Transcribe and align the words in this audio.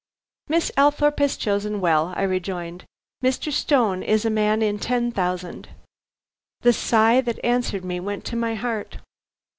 "Miss 0.47 0.71
Althorpe 0.77 1.19
has 1.19 1.37
chosen 1.37 1.79
well," 1.79 2.11
I 2.17 2.23
rejoined. 2.23 2.85
"Mr. 3.23 3.51
Stone 3.53 4.01
is 4.01 4.25
a 4.25 4.31
man 4.31 4.63
in 4.63 4.79
ten 4.79 5.11
thousand." 5.11 5.69
The 6.61 6.73
sigh 6.73 7.21
that 7.21 7.37
answered 7.45 7.85
me 7.85 7.99
went 7.99 8.25
to 8.25 8.35
my 8.35 8.55
heart. 8.55 8.97